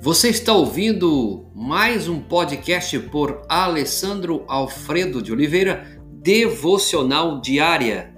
[0.00, 8.14] Você está ouvindo mais um podcast por Alessandro Alfredo de Oliveira, Devocional Diária.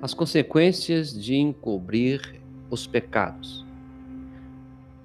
[0.00, 2.40] As consequências de encobrir
[2.70, 3.66] os pecados.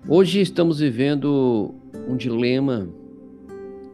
[0.07, 1.75] Hoje estamos vivendo
[2.07, 2.88] um dilema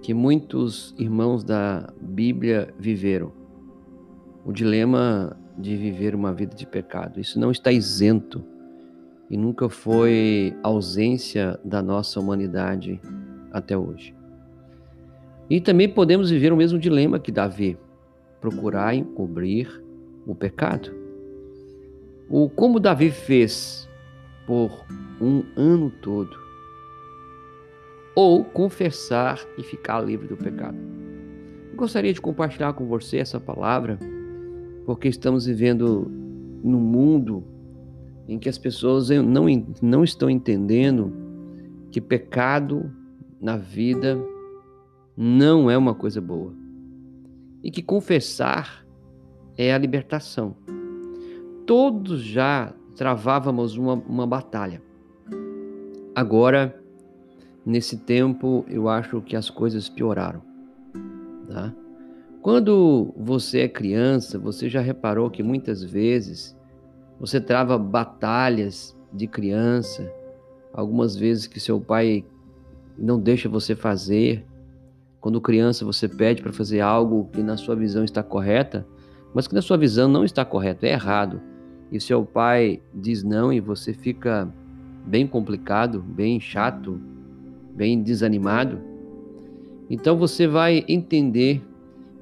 [0.01, 3.31] que muitos irmãos da Bíblia viveram.
[4.45, 7.19] O dilema de viver uma vida de pecado.
[7.19, 8.43] Isso não está isento
[9.29, 12.99] e nunca foi ausência da nossa humanidade
[13.51, 14.15] até hoje.
[15.49, 17.77] E também podemos viver o mesmo dilema que Davi,
[18.39, 19.83] procurar encobrir
[20.25, 20.91] o pecado.
[22.29, 23.89] O como Davi fez
[24.45, 24.85] por
[25.19, 26.48] um ano todo
[28.15, 30.77] ou confessar e ficar livre do pecado.
[31.75, 33.97] gostaria de compartilhar com você essa palavra,
[34.85, 36.11] porque estamos vivendo
[36.63, 37.43] num mundo
[38.27, 39.45] em que as pessoas não,
[39.81, 41.13] não estão entendendo
[41.91, 42.91] que pecado
[43.39, 44.19] na vida
[45.15, 46.53] não é uma coisa boa.
[47.63, 48.85] E que confessar
[49.57, 50.55] é a libertação.
[51.65, 54.81] Todos já travávamos uma, uma batalha.
[56.15, 56.78] Agora,
[57.65, 60.41] nesse tempo eu acho que as coisas pioraram.
[61.47, 61.73] Tá?
[62.41, 66.57] Quando você é criança, você já reparou que muitas vezes
[67.19, 70.09] você trava batalhas de criança,
[70.73, 72.23] algumas vezes que seu pai
[72.97, 74.45] não deixa você fazer.
[75.19, 78.87] Quando criança você pede para fazer algo que na sua visão está correta,
[79.33, 81.41] mas que na sua visão não está correto, é errado.
[81.91, 84.47] E seu pai diz não e você fica
[85.05, 87.01] bem complicado, bem chato,
[87.79, 88.77] bem desanimado,
[89.89, 91.63] então você vai entender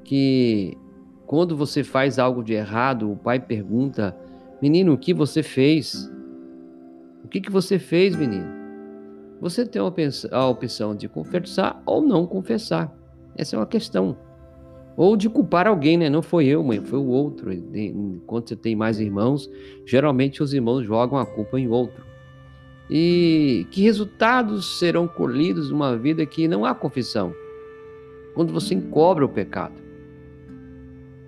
[0.04, 0.78] que
[1.26, 4.16] quando você faz algo de errado, o pai pergunta:
[4.62, 6.10] Menino, o que você fez?
[7.23, 8.46] O que, que você fez, menino?
[9.42, 12.96] Você tem a opção de confessar ou não confessar.
[13.36, 14.16] Essa é uma questão.
[14.96, 16.10] Ou de culpar alguém, né?
[16.10, 17.52] Não foi eu, mãe, foi o outro.
[18.26, 19.50] Quando você tem mais irmãos,
[19.86, 22.08] geralmente os irmãos jogam a culpa em outro.
[22.89, 27.33] E que resultados serão colhidos numa vida que não há confissão?
[28.33, 29.81] Quando você encobre o pecado.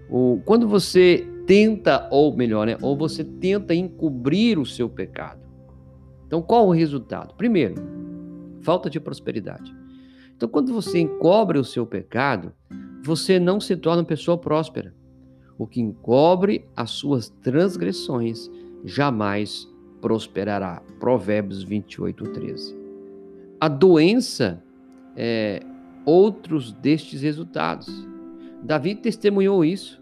[0.09, 5.41] Ou quando você tenta, ou melhor, né, ou você tenta encobrir o seu pecado.
[6.27, 7.33] Então, qual o resultado?
[7.35, 7.75] Primeiro,
[8.61, 9.75] falta de prosperidade.
[10.35, 12.53] Então, quando você encobre o seu pecado,
[13.03, 14.95] você não se torna uma pessoa próspera.
[15.57, 18.49] O que encobre as suas transgressões
[18.85, 19.67] jamais
[20.01, 20.81] prosperará.
[20.99, 22.77] Provérbios 28, 13.
[23.59, 24.63] A doença
[25.15, 25.61] é
[26.05, 28.07] outros destes resultados.
[28.63, 30.01] Davi testemunhou isso.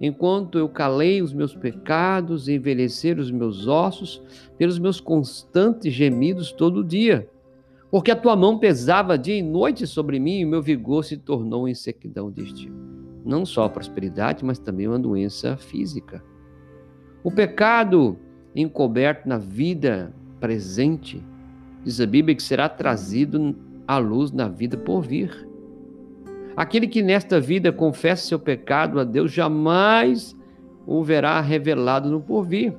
[0.00, 4.22] Enquanto eu calei os meus pecados, envelhecer os meus ossos,
[4.58, 7.28] pelos meus constantes gemidos todo dia.
[7.90, 11.68] Porque a tua mão pesava dia e noite sobre mim e meu vigor se tornou
[11.68, 12.70] em sequidão deste.
[13.24, 16.22] Não só a prosperidade, mas também uma doença física.
[17.22, 18.18] O pecado
[18.54, 21.22] encoberto na vida presente,
[21.84, 23.56] diz a Bíblia que será trazido
[23.86, 25.48] à luz na vida por vir.
[26.56, 30.36] Aquele que nesta vida confessa seu pecado a Deus jamais
[30.86, 32.72] o verá revelado no porvir.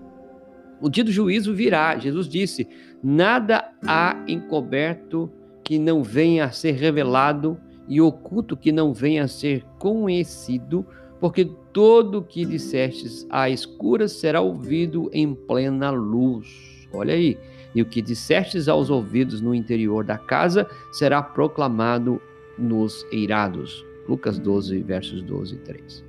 [0.80, 1.98] O dia do juízo virá.
[1.98, 2.68] Jesus disse:
[3.04, 5.30] Nada há encoberto
[5.64, 7.58] que não venha a ser revelado
[7.88, 10.86] e oculto que não venha a ser conhecido
[11.26, 16.88] porque todo o que dissestes a escuras será ouvido em plena luz.
[16.94, 17.36] Olha aí.
[17.74, 22.22] E o que dissestes aos ouvidos no interior da casa será proclamado
[22.60, 23.84] nos eirados.
[24.08, 26.06] Lucas 12, versos 12 e 3.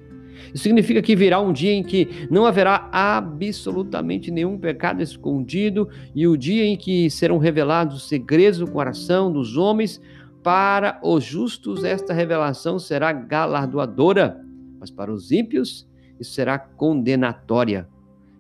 [0.53, 6.29] Isso significa que virá um dia em que não haverá absolutamente nenhum pecado escondido e
[6.29, 9.99] o dia em que serão revelados os segredos do coração dos homens.
[10.43, 14.45] Para os justos, esta revelação será galardoadora
[14.87, 15.85] mas para os ímpios
[16.21, 17.89] isso será condenatória.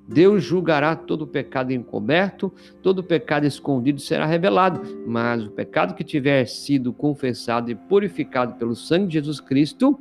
[0.08, 6.46] Deus julgará todo pecado encoberto, todo pecado escondido será revelado, mas o pecado que tiver
[6.46, 9.98] sido confessado e purificado pelo sangue de Jesus Cristo,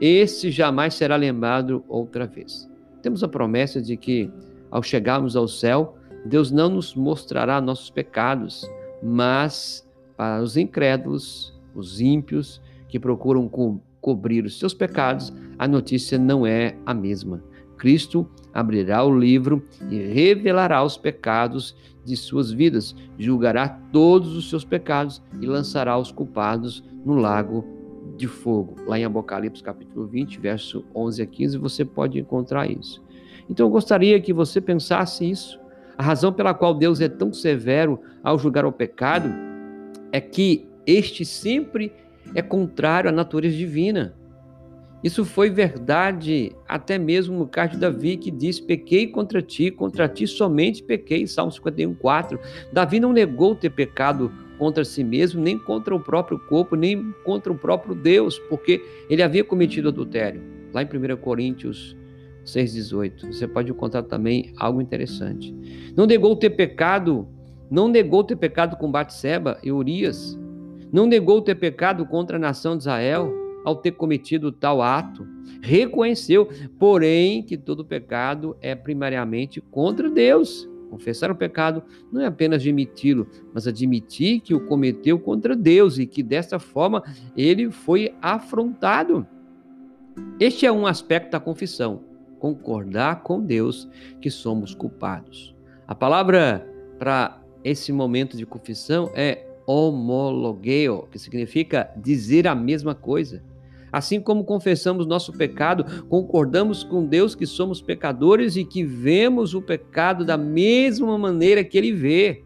[0.00, 2.70] esse jamais será lembrado outra vez.
[3.02, 4.30] Temos a promessa de que,
[4.70, 8.64] ao chegarmos ao céu, Deus não nos mostrará nossos pecados,
[9.02, 9.84] mas
[10.16, 13.48] para os incrédulos, os ímpios, que procuram
[14.02, 17.42] cobrir os seus pecados, a notícia não é a mesma.
[17.78, 24.64] Cristo abrirá o livro e revelará os pecados de suas vidas, julgará todos os seus
[24.64, 27.64] pecados e lançará os culpados no lago
[28.16, 28.74] de fogo.
[28.86, 33.02] Lá em Apocalipse capítulo 20, verso 11 a 15, você pode encontrar isso.
[33.48, 35.60] Então eu gostaria que você pensasse isso.
[35.96, 39.28] A razão pela qual Deus é tão severo ao julgar o pecado
[40.10, 41.92] é que este sempre
[42.34, 44.14] é contrário à natureza divina.
[45.02, 50.08] Isso foi verdade até mesmo no caso de Davi, que diz: Pequei contra ti, contra
[50.08, 51.26] ti somente pequei.
[51.26, 52.38] Salmo 51, 4.
[52.72, 57.52] Davi não negou ter pecado contra si mesmo, nem contra o próprio corpo, nem contra
[57.52, 58.80] o próprio Deus, porque
[59.10, 60.40] ele havia cometido adultério.
[60.72, 61.96] Lá em 1 Coríntios
[62.44, 63.32] 6,18.
[63.32, 65.52] Você pode encontrar também algo interessante.
[65.96, 67.26] Não negou ter pecado,
[67.68, 70.38] não negou ter pecado com Batseba e Urias.
[70.92, 73.32] Não negou ter pecado contra a nação de Israel
[73.64, 75.26] ao ter cometido tal ato.
[75.62, 76.48] Reconheceu,
[76.78, 80.68] porém, que todo pecado é primariamente contra Deus.
[80.90, 86.04] Confessar o pecado não é apenas admiti-lo, mas admitir que o cometeu contra Deus e
[86.04, 87.02] que dessa forma
[87.34, 89.26] ele foi afrontado.
[90.38, 92.02] Este é um aspecto da confissão,
[92.38, 93.88] concordar com Deus
[94.20, 95.54] que somos culpados.
[95.88, 96.68] A palavra
[96.98, 103.42] para esse momento de confissão é homologeo, que significa dizer a mesma coisa.
[103.92, 109.60] Assim como confessamos nosso pecado, concordamos com Deus que somos pecadores e que vemos o
[109.60, 112.42] pecado da mesma maneira que Ele vê.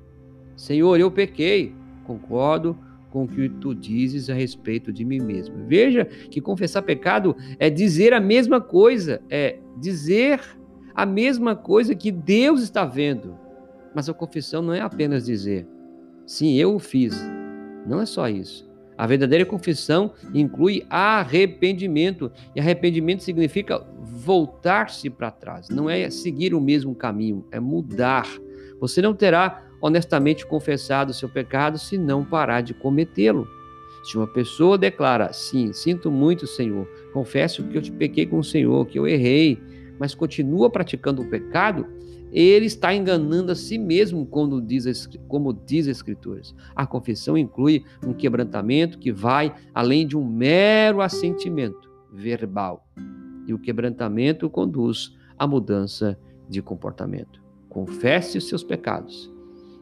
[0.56, 1.72] Senhor, eu pequei.
[2.04, 2.76] Concordo
[3.10, 5.54] com o que tu dizes a respeito de mim mesmo.
[5.66, 10.40] Veja que confessar pecado é dizer a mesma coisa, é dizer
[10.94, 13.38] a mesma coisa que Deus está vendo.
[13.94, 15.66] Mas a confissão não é apenas dizer,
[16.26, 17.16] sim, eu o fiz.
[17.86, 18.66] Não é só isso.
[18.98, 26.60] A verdadeira confissão inclui arrependimento, e arrependimento significa voltar-se para trás, não é seguir o
[26.60, 28.26] mesmo caminho, é mudar.
[28.80, 33.46] Você não terá honestamente confessado o seu pecado se não parar de cometê-lo.
[34.02, 38.44] Se uma pessoa declara, sim, sinto muito, Senhor, confesso que eu te pequei com o
[38.44, 39.60] Senhor, que eu errei,
[39.98, 41.86] mas continua praticando o pecado,
[42.32, 46.54] ele está enganando a si mesmo quando diz, como diz as Escrituras.
[46.74, 52.86] A confissão inclui um quebrantamento que vai além de um mero assentimento verbal.
[53.46, 56.18] E o quebrantamento conduz à mudança
[56.48, 57.42] de comportamento.
[57.68, 59.32] Confesse os seus pecados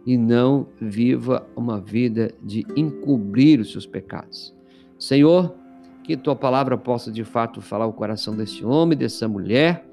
[0.06, 4.55] e não viva uma vida de encobrir os seus pecados.
[4.99, 5.55] Senhor,
[6.02, 9.87] que tua palavra possa de fato falar o coração desse homem, dessa mulher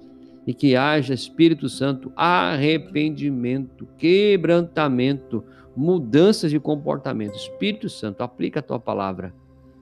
[0.45, 5.43] e que haja Espírito Santo arrependimento, quebrantamento,
[5.75, 7.35] mudanças de comportamento.
[7.35, 9.33] Espírito Santo, aplica a tua palavra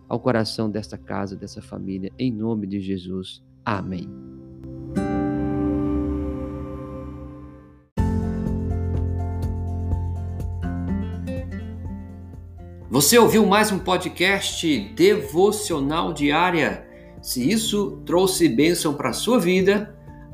[0.07, 3.43] ao coração desta casa, dessa família, em nome de Jesus.
[3.63, 4.09] Amém.
[12.89, 16.87] Você ouviu mais um podcast devocional diária?
[17.21, 19.95] Se isso trouxe bênção para a sua vida,